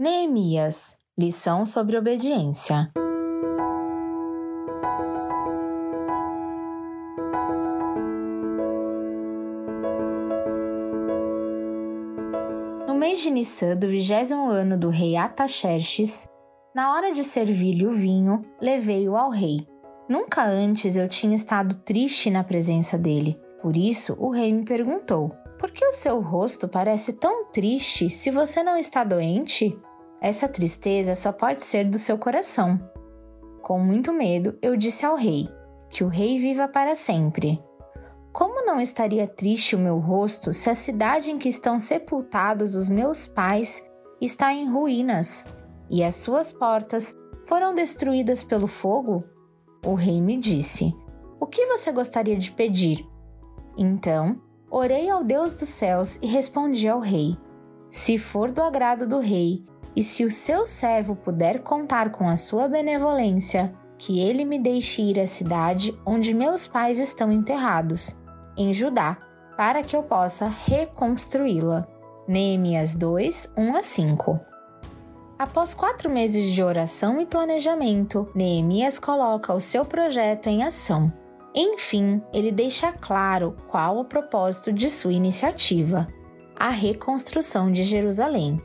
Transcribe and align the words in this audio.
Neemias 0.00 0.96
Lição 1.18 1.66
sobre 1.66 1.98
obediência. 1.98 2.88
No 12.86 12.94
mês 12.94 13.20
de 13.20 13.28
Nissan 13.32 13.74
do 13.74 13.88
vigésimo 13.88 14.48
ano 14.48 14.78
do 14.78 14.88
rei 14.88 15.16
Ataxerxes, 15.16 16.28
na 16.72 16.94
hora 16.94 17.10
de 17.10 17.24
servir-lhe 17.24 17.84
o 17.84 17.92
vinho, 17.92 18.42
levei-o 18.62 19.16
ao 19.16 19.30
rei. 19.30 19.66
Nunca 20.08 20.44
antes 20.44 20.96
eu 20.96 21.08
tinha 21.08 21.34
estado 21.34 21.74
triste 21.74 22.30
na 22.30 22.44
presença 22.44 22.96
dele. 22.96 23.36
Por 23.60 23.76
isso, 23.76 24.14
o 24.20 24.30
rei 24.30 24.52
me 24.52 24.64
perguntou: 24.64 25.32
Por 25.58 25.72
que 25.72 25.84
o 25.84 25.92
seu 25.92 26.20
rosto 26.20 26.68
parece 26.68 27.14
tão 27.14 27.46
triste 27.46 28.08
se 28.08 28.30
você 28.30 28.62
não 28.62 28.76
está 28.76 29.02
doente? 29.02 29.76
Essa 30.20 30.48
tristeza 30.48 31.14
só 31.14 31.30
pode 31.30 31.62
ser 31.62 31.84
do 31.84 31.98
seu 31.98 32.18
coração. 32.18 32.80
Com 33.62 33.78
muito 33.78 34.12
medo, 34.12 34.58
eu 34.60 34.76
disse 34.76 35.06
ao 35.06 35.14
rei: 35.14 35.48
Que 35.90 36.02
o 36.02 36.08
rei 36.08 36.38
viva 36.38 36.66
para 36.66 36.96
sempre. 36.96 37.62
Como 38.32 38.64
não 38.64 38.80
estaria 38.80 39.26
triste 39.26 39.76
o 39.76 39.78
meu 39.78 39.98
rosto 39.98 40.52
se 40.52 40.68
a 40.70 40.74
cidade 40.74 41.30
em 41.30 41.38
que 41.38 41.48
estão 41.48 41.78
sepultados 41.78 42.74
os 42.74 42.88
meus 42.88 43.26
pais 43.26 43.84
está 44.20 44.52
em 44.52 44.70
ruínas 44.70 45.44
e 45.90 46.04
as 46.04 46.16
suas 46.16 46.52
portas 46.52 47.16
foram 47.46 47.74
destruídas 47.74 48.42
pelo 48.42 48.66
fogo? 48.66 49.24
O 49.86 49.94
rei 49.94 50.20
me 50.20 50.36
disse: 50.36 50.92
O 51.40 51.46
que 51.46 51.66
você 51.66 51.92
gostaria 51.92 52.36
de 52.36 52.50
pedir? 52.50 53.06
Então, 53.76 54.40
orei 54.68 55.08
ao 55.08 55.22
Deus 55.22 55.54
dos 55.54 55.68
céus 55.68 56.18
e 56.20 56.26
respondi 56.26 56.88
ao 56.88 56.98
rei: 56.98 57.36
Se 57.88 58.18
for 58.18 58.50
do 58.50 58.62
agrado 58.62 59.06
do 59.06 59.20
rei 59.20 59.64
e 59.98 60.02
se 60.04 60.24
o 60.24 60.30
seu 60.30 60.64
servo 60.64 61.16
puder 61.16 61.60
contar 61.60 62.10
com 62.12 62.28
a 62.28 62.36
sua 62.36 62.68
benevolência, 62.68 63.74
que 63.98 64.20
ele 64.20 64.44
me 64.44 64.56
deixe 64.56 65.02
ir 65.02 65.18
à 65.18 65.26
cidade 65.26 65.92
onde 66.06 66.32
meus 66.32 66.68
pais 66.68 67.00
estão 67.00 67.32
enterrados, 67.32 68.16
em 68.56 68.72
Judá, 68.72 69.18
para 69.56 69.82
que 69.82 69.96
eu 69.96 70.04
possa 70.04 70.46
reconstruí-la. 70.66 71.84
Neemias 72.28 72.94
2, 72.94 73.54
1 73.56 73.76
a 73.76 73.82
5. 73.82 74.40
Após 75.36 75.74
quatro 75.74 76.08
meses 76.08 76.52
de 76.52 76.62
oração 76.62 77.20
e 77.20 77.26
planejamento, 77.26 78.30
Neemias 78.36 79.00
coloca 79.00 79.52
o 79.52 79.58
seu 79.58 79.84
projeto 79.84 80.46
em 80.46 80.62
ação. 80.62 81.12
Enfim, 81.52 82.22
ele 82.32 82.52
deixa 82.52 82.92
claro 82.92 83.56
qual 83.66 83.98
o 83.98 84.04
propósito 84.04 84.72
de 84.72 84.88
sua 84.90 85.12
iniciativa: 85.12 86.06
a 86.56 86.68
reconstrução 86.68 87.72
de 87.72 87.82
Jerusalém. 87.82 88.62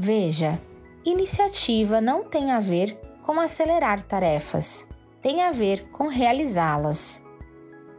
Veja, 0.00 0.60
iniciativa 1.08 2.00
não 2.00 2.24
tem 2.24 2.50
a 2.50 2.60
ver 2.60 2.98
com 3.22 3.40
acelerar 3.40 4.02
tarefas, 4.02 4.88
tem 5.20 5.42
a 5.42 5.50
ver 5.50 5.88
com 5.90 6.08
realizá-las. 6.08 7.24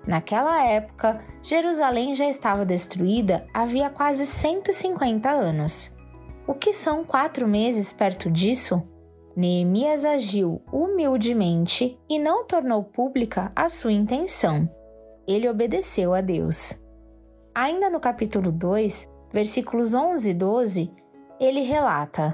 Naquela 0.08 0.64
época, 0.66 1.24
Jerusalém 1.42 2.16
já 2.16 2.28
estava 2.28 2.66
destruída 2.66 3.46
havia 3.54 3.90
quase 3.90 4.26
150 4.26 5.30
anos. 5.30 5.96
O 6.48 6.54
que 6.54 6.74
são 6.74 7.04
quatro 7.04 7.48
meses 7.48 7.92
perto 7.92 8.30
disso? 8.32 8.82
Neemias 9.36 10.04
agiu 10.04 10.62
humildemente 10.72 11.98
e 12.10 12.18
não 12.18 12.46
tornou 12.46 12.84
pública 12.84 13.52
a 13.56 13.70
sua 13.70 13.92
intenção. 13.92 14.70
Ele 15.28 15.48
obedeceu 15.48 16.14
a 16.14 16.22
Deus. 16.22 16.74
Ainda 17.54 17.90
no 17.90 18.00
capítulo 18.00 18.52
2, 18.52 19.08
versículos 19.32 19.94
11 19.94 20.30
e 20.30 20.34
12, 20.34 20.92
ele 21.40 21.62
relata: 21.62 22.34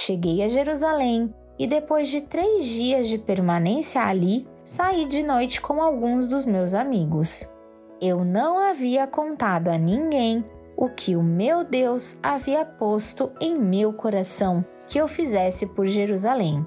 Cheguei 0.00 0.44
a 0.44 0.48
Jerusalém 0.48 1.34
e 1.58 1.66
depois 1.66 2.06
de 2.08 2.20
três 2.20 2.66
dias 2.66 3.08
de 3.08 3.18
permanência 3.18 4.00
ali, 4.00 4.46
saí 4.64 5.04
de 5.06 5.24
noite 5.24 5.60
com 5.60 5.82
alguns 5.82 6.28
dos 6.28 6.46
meus 6.46 6.72
amigos. 6.72 7.50
Eu 8.00 8.24
não 8.24 8.60
havia 8.60 9.08
contado 9.08 9.66
a 9.66 9.76
ninguém 9.76 10.44
o 10.76 10.88
que 10.88 11.16
o 11.16 11.22
meu 11.22 11.64
Deus 11.64 12.16
havia 12.22 12.64
posto 12.64 13.32
em 13.40 13.58
meu 13.58 13.92
coração 13.92 14.64
que 14.88 15.00
eu 15.00 15.08
fizesse 15.08 15.66
por 15.66 15.84
Jerusalém. 15.84 16.64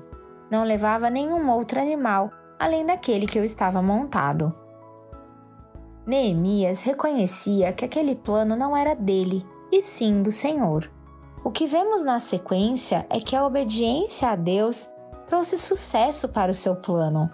Não 0.51 0.65
levava 0.65 1.09
nenhum 1.09 1.49
outro 1.51 1.79
animal 1.79 2.29
além 2.59 2.85
daquele 2.85 3.25
que 3.25 3.39
eu 3.39 3.45
estava 3.45 3.81
montado. 3.81 4.53
Neemias 6.05 6.83
reconhecia 6.83 7.71
que 7.71 7.85
aquele 7.85 8.13
plano 8.13 8.57
não 8.57 8.75
era 8.75 8.93
dele, 8.93 9.45
e 9.71 9.81
sim 9.81 10.21
do 10.21 10.33
Senhor. 10.33 10.91
O 11.43 11.49
que 11.49 11.65
vemos 11.65 12.03
na 12.03 12.19
sequência 12.19 13.05
é 13.09 13.19
que 13.19 13.35
a 13.35 13.45
obediência 13.45 14.29
a 14.29 14.35
Deus 14.35 14.89
trouxe 15.25 15.57
sucesso 15.57 16.29
para 16.29 16.51
o 16.51 16.55
seu 16.55 16.75
plano. 16.75 17.31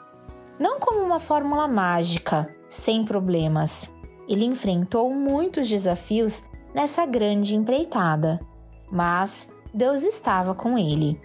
Não 0.57 0.79
como 0.79 1.01
uma 1.01 1.19
fórmula 1.19 1.67
mágica, 1.67 2.47
sem 2.69 3.03
problemas. 3.03 3.93
Ele 4.27 4.45
enfrentou 4.45 5.13
muitos 5.13 5.67
desafios 5.67 6.43
nessa 6.73 7.05
grande 7.05 7.55
empreitada, 7.55 8.39
mas 8.89 9.49
Deus 9.73 10.03
estava 10.03 10.55
com 10.55 10.77
ele. 10.77 11.19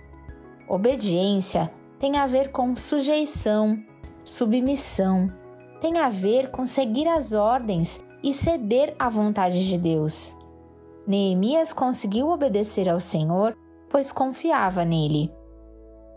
Obediência 0.68 1.72
tem 2.00 2.16
a 2.16 2.26
ver 2.26 2.50
com 2.50 2.74
sujeição, 2.74 3.78
submissão, 4.24 5.32
tem 5.80 5.98
a 5.98 6.08
ver 6.08 6.50
com 6.50 6.66
seguir 6.66 7.06
as 7.06 7.32
ordens 7.32 8.04
e 8.22 8.32
ceder 8.32 8.94
à 8.98 9.08
vontade 9.08 9.68
de 9.68 9.78
Deus. 9.78 10.36
Neemias 11.06 11.72
conseguiu 11.72 12.28
obedecer 12.28 12.88
ao 12.88 13.00
Senhor, 13.00 13.56
pois 13.90 14.12
confiava 14.12 14.84
nele. 14.84 15.32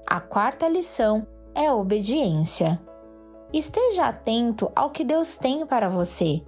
A 0.08 0.20
quarta 0.20 0.68
lição 0.68 1.26
é 1.54 1.72
obediência. 1.72 2.80
Esteja 3.52 4.08
atento 4.08 4.72
ao 4.76 4.92
que 4.92 5.04
Deus 5.04 5.38
tem 5.38 5.66
para 5.66 5.90
você. 5.90 6.44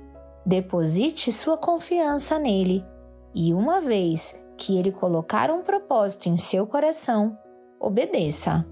Deposite 0.45 1.31
sua 1.31 1.57
confiança 1.57 2.37
nele. 2.37 2.85
E 3.33 3.53
uma 3.53 3.81
vez 3.81 4.43
que 4.57 4.77
ele 4.77 4.91
colocar 4.91 5.51
um 5.51 5.61
propósito 5.61 6.27
em 6.27 6.35
seu 6.35 6.65
coração, 6.65 7.37
obedeça. 7.79 8.65